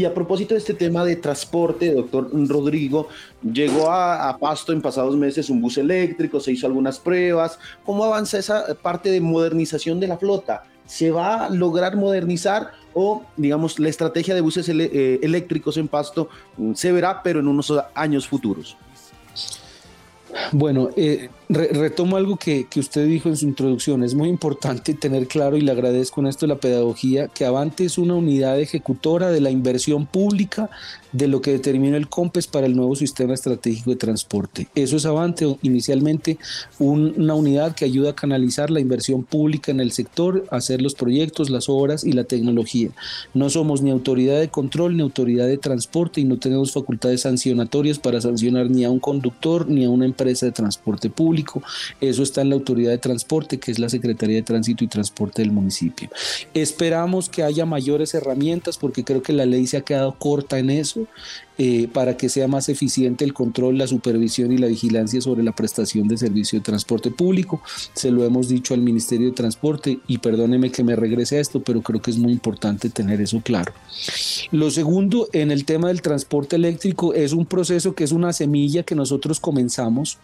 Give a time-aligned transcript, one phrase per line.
[0.00, 3.08] Y a propósito de este tema de transporte, doctor Rodrigo,
[3.42, 7.58] llegó a, Pasto en pasados meses un bus eléctrico, se hizo algunas pruebas.
[7.84, 10.62] ¿Cómo avanza esa parte de modernización de la flota?
[10.86, 16.30] ¿Se va a lograr modernizar o, digamos, la estrategia de buses eh, eléctricos en Pasto
[16.56, 18.78] mm, se verá, pero en unos años futuros?
[20.50, 24.04] Bueno, eh, retomo algo que, usted dijo en su introducción.
[24.04, 27.98] Es muy importante tener claro, y le agradezco en esto la pedagogía, que Avante es
[27.98, 30.70] una unidad ejecutora de la inversión pública
[31.12, 34.68] de lo que determina el COMPES para el nuevo sistema estratégico de transporte.
[34.76, 36.38] Eso es Avante, inicialmente
[36.78, 41.50] una unidad que ayuda a canalizar la inversión pública en el sector, hacer los proyectos,
[41.50, 42.90] las obras y la tecnología.
[43.34, 47.98] No somos ni autoridad de control ni autoridad de transporte y no tenemos facultades sancionatorias
[47.98, 51.39] para sancionar ni a un conductor ni a una empresa de transporte público
[52.00, 55.42] eso está en la autoridad de transporte, que es la Secretaría de Tránsito y Transporte
[55.42, 56.08] del municipio.
[56.54, 60.70] Esperamos que haya mayores herramientas porque creo que la ley se ha quedado corta en
[60.70, 61.06] eso.
[61.62, 65.52] Eh, para que sea más eficiente el control, la supervisión y la vigilancia sobre la
[65.52, 67.60] prestación de servicio de transporte público.
[67.92, 71.60] Se lo hemos dicho al Ministerio de Transporte y perdóneme que me regrese a esto,
[71.60, 73.74] pero creo que es muy importante tener eso claro.
[74.52, 78.82] Lo segundo, en el tema del transporte eléctrico, es un proceso que es una semilla
[78.82, 80.16] que nosotros comenzamos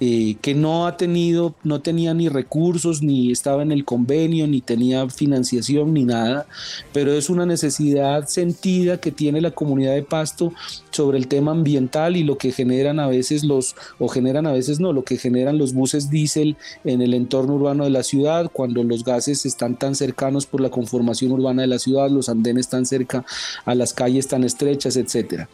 [0.00, 4.60] eh, que no ha tenido, no tenía ni recursos, ni estaba en el convenio, ni
[4.60, 6.46] tenía financiación, ni nada,
[6.92, 10.52] pero es una necesidad sentida que tiene la comunidad de Pasto
[10.90, 14.80] sobre el tema ambiental y lo que generan a veces los, o generan a veces
[14.80, 18.82] no, lo que generan los buses diésel en el entorno urbano de la ciudad, cuando
[18.82, 22.86] los gases están tan cercanos por la conformación urbana de la ciudad, los andenes tan
[22.86, 23.24] cerca
[23.64, 25.48] a las calles tan estrechas, etcétera.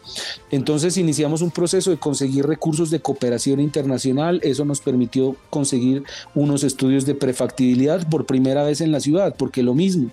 [0.51, 6.03] Entonces iniciamos un proceso de conseguir recursos de cooperación internacional eso nos permitió conseguir
[6.35, 10.11] unos estudios de prefactibilidad por primera vez en la ciudad, porque lo mismo,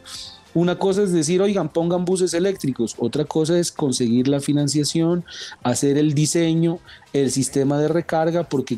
[0.55, 2.95] una cosa es decir, oigan, pongan buses eléctricos.
[2.99, 5.25] Otra cosa es conseguir la financiación,
[5.65, 6.79] hacer el diseño,
[7.15, 8.77] el sistema de recarga, porque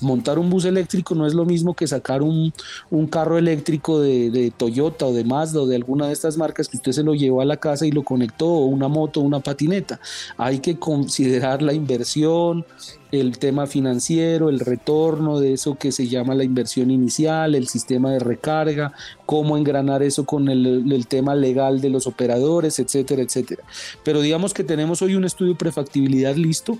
[0.00, 2.52] montar un bus eléctrico no es lo mismo que sacar un,
[3.08, 6.90] carro eléctrico de, Toyota o de Mazda o de alguna de estas marcas que usted
[6.90, 10.00] se lo llevó a la casa y lo conectó, o una moto, una patineta.
[10.36, 12.66] Hay que considerar la inversión,
[13.12, 18.10] el tema financiero, el retorno de eso que se llama la inversión inicial, el sistema
[18.10, 18.92] de recarga,
[19.26, 23.62] cómo engranar eso con el, el, tema legal de los operadores, etcétera, etcétera.
[24.02, 26.78] Pero digamos que tenemos hoy un estudio de prefactibilidad listo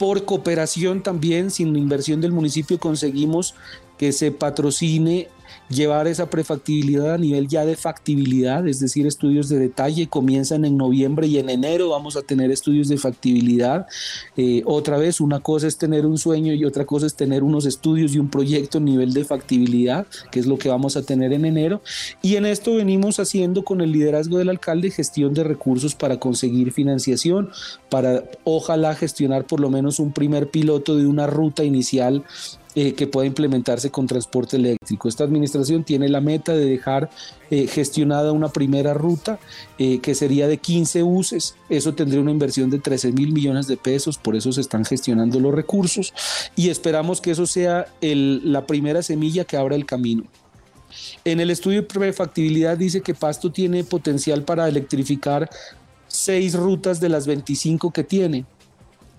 [0.00, 3.54] por cooperación también, sin inversión del municipio, conseguimos
[4.00, 5.28] que se patrocine
[5.68, 10.78] llevar esa prefactibilidad a nivel ya de factibilidad, es decir, estudios de detalle, comienzan en
[10.78, 13.86] noviembre y en enero vamos a tener estudios de factibilidad.
[14.38, 17.66] Eh, otra vez, una cosa es tener un sueño y otra cosa es tener unos
[17.66, 21.34] estudios y un proyecto a nivel de factibilidad, que es lo que vamos a tener
[21.34, 21.82] en enero.
[22.22, 26.72] Y en esto venimos haciendo con el liderazgo del alcalde gestión de recursos para conseguir
[26.72, 27.50] financiación,
[27.90, 32.24] para ojalá gestionar por lo menos un primer piloto de una ruta inicial
[32.76, 35.08] eh, que pueda implementarse con transporte eléctrico.
[35.08, 37.10] Esta administración tiene la meta de dejar
[37.50, 39.40] eh, gestionada una primera ruta
[39.76, 41.56] eh, que sería de 15 buses.
[41.68, 45.40] Eso tendría una inversión de 13 mil millones de pesos, por eso se están gestionando
[45.40, 46.14] los recursos
[46.54, 50.22] y esperamos que eso sea la primera semilla que abra el camino.
[51.24, 55.50] En el estudio de prefactibilidad dice que Pasto tiene potencial para electrificar
[56.06, 58.44] seis rutas de las 25 que tiene.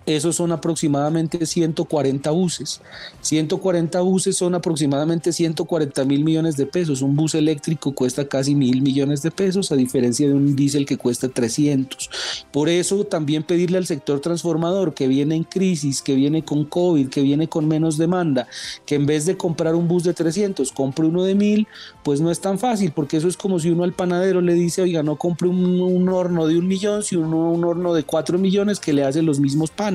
[0.07, 2.81] Esos son aproximadamente 140 buses.
[3.21, 7.03] 140 buses son aproximadamente 140 mil millones de pesos.
[7.03, 10.97] Un bus eléctrico cuesta casi mil millones de pesos, a diferencia de un diésel que
[10.97, 12.09] cuesta 300.
[12.51, 17.09] Por eso también pedirle al sector transformador que viene en crisis, que viene con COVID,
[17.09, 18.47] que viene con menos demanda,
[18.87, 21.67] que en vez de comprar un bus de 300, compre uno de mil,
[22.03, 24.81] pues no es tan fácil, porque eso es como si uno al panadero le dice,
[24.81, 28.79] oiga, no compre un, horno de un millón, si uno un horno de cuatro millones
[28.79, 29.90] que le hace los mismos panes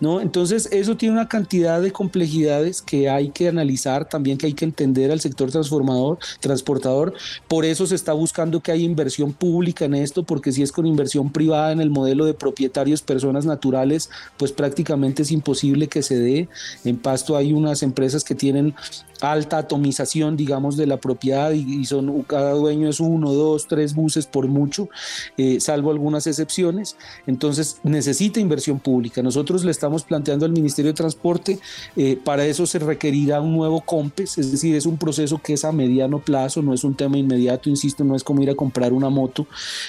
[0.00, 0.20] ¿no?
[0.20, 4.64] Entonces, eso tiene una cantidad de complejidades que hay que analizar, también que hay que
[4.64, 7.14] entender al sector transformador, transportador.
[7.48, 10.86] Por eso se está buscando que haya inversión pública en esto, porque si es con
[10.86, 16.18] inversión privada en el modelo de propietarios, personas naturales, pues prácticamente es imposible que se
[16.18, 16.48] dé.
[16.84, 18.74] En Pasto hay unas empresas que tienen
[19.20, 24.26] alta atomización, digamos, de la propiedad y, son cada dueño es uno, dos, tres buses
[24.26, 24.88] por mucho,
[25.36, 26.96] eh, salvo algunas excepciones.
[27.26, 29.13] Entonces necesita inversión pública.
[29.22, 31.58] Nosotros le estamos planteando al Ministerio de Transporte,
[31.96, 35.64] eh, para eso se requerirá un nuevo COMPES, es decir, es un proceso que es
[35.64, 38.92] a mediano plazo, no es un tema inmediato, insisto, no es como ir a comprar
[38.92, 39.46] una moto.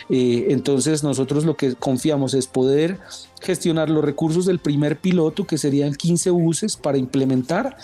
[0.09, 2.99] Eh, entonces nosotros lo que confiamos es poder
[3.45, 7.77] gestionar los recursos del primer piloto, que serían 15 buses para implementar,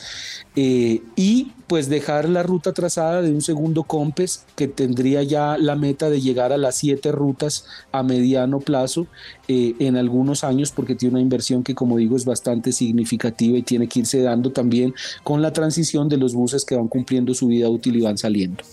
[0.55, 5.77] eh, y pues dejar la ruta trazada de un segundo COMPES que tendría ya la
[5.77, 9.07] meta de llegar a las siete rutas a mediano plazo
[9.47, 13.61] eh, en algunos años porque tiene una inversión que como digo es bastante significativa y
[13.61, 14.93] tiene que irse dando también
[15.23, 18.65] con la transición de los buses que van cumpliendo su vida útil y van saliendo.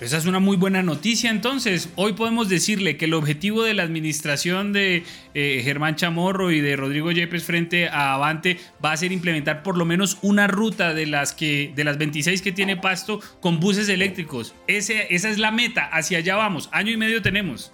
[0.00, 1.30] Esa es una muy buena noticia.
[1.30, 5.04] Entonces, hoy podemos decirle que el objetivo de la administración de
[5.34, 9.76] eh, Germán Chamorro y de Rodrigo Yepes frente a Avante va a ser implementar por
[9.76, 13.90] lo menos una ruta de las, que, de las 26 que tiene Pasto con buses
[13.90, 14.54] eléctricos.
[14.66, 15.84] Ese, esa es la meta.
[15.92, 16.70] Hacia allá vamos.
[16.72, 17.70] Año y medio tenemos.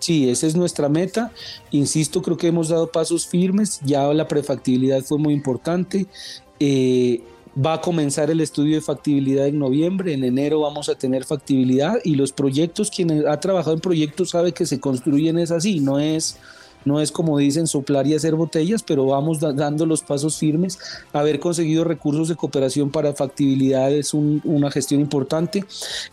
[0.00, 1.32] Sí, esa es nuestra meta.
[1.70, 3.80] Insisto, creo que hemos dado pasos firmes.
[3.84, 6.06] Ya la prefactibilidad fue muy importante.
[6.60, 7.22] Eh,
[7.54, 11.96] Va a comenzar el estudio de factibilidad en noviembre, en enero vamos a tener factibilidad
[12.02, 15.98] y los proyectos, quien ha trabajado en proyectos sabe que se construyen es así, no
[15.98, 16.38] es
[16.84, 20.78] no es como dicen soplar y hacer botellas, pero vamos dando los pasos firmes.
[21.12, 25.64] Haber conseguido recursos de cooperación para factibilidad es una gestión importante.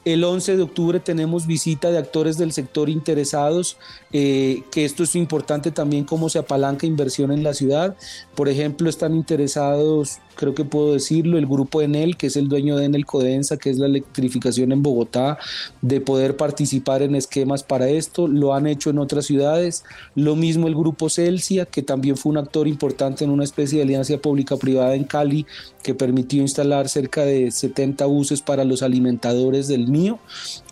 [0.06, 3.78] El 11 de octubre tenemos visita de actores del sector interesados,
[4.12, 7.96] eh, que esto es importante también cómo se apalanca inversión en la ciudad.
[8.36, 12.78] Por ejemplo, están interesados creo que puedo decirlo, el grupo Enel, que es el dueño
[12.78, 15.38] de Enel Codensa, que es la electrificación en Bogotá,
[15.82, 19.84] de poder participar en esquemas para esto, lo han hecho en otras ciudades,
[20.16, 23.84] lo mismo el grupo Celsia, que también fue un actor importante en una especie de
[23.84, 25.46] alianza pública-privada en Cali,
[25.84, 30.20] que permitió instalar cerca de 70 buses para los alimentadores del mío.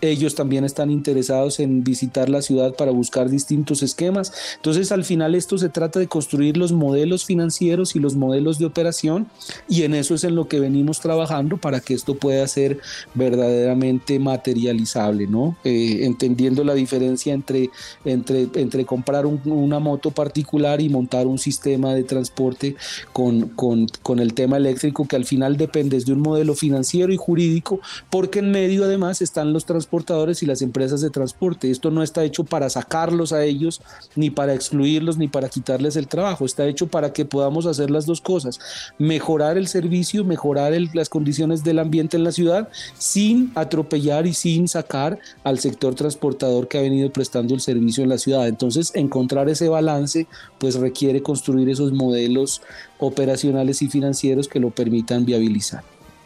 [0.01, 4.33] Ellos también están interesados en visitar la ciudad para buscar distintos esquemas.
[4.57, 8.65] Entonces, al final esto se trata de construir los modelos financieros y los modelos de
[8.65, 9.27] operación
[9.69, 12.79] y en eso es en lo que venimos trabajando para que esto pueda ser
[13.13, 15.57] verdaderamente materializable, ¿no?
[15.63, 17.69] Eh, entendiendo la diferencia entre,
[18.05, 22.75] entre, entre comprar una moto particular y montar un sistema de transporte
[23.13, 27.17] con, con, con el tema eléctrico que al final depende de un modelo financiero y
[27.17, 27.79] jurídico,
[28.09, 31.71] porque en medio además están los transportadores y las empresas de transporte.
[31.71, 33.81] Esto no está hecho para sacarlos a ellos,
[34.15, 38.05] ni para excluirlos, ni para quitarles el trabajo, está hecho para que podamos hacer las
[38.05, 38.59] dos cosas,
[38.97, 44.67] mejorar el servicio, mejorar las condiciones del ambiente en la ciudad, sin atropellar y sin
[44.67, 48.47] sacar al sector transportador que ha venido prestando el servicio en la ciudad.
[48.47, 50.27] Entonces, encontrar ese balance,
[50.57, 52.61] pues requiere construir esos modelos
[52.99, 55.83] operacionales y financieros que lo permitan viabilizar.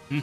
[0.09, 0.19] Mm.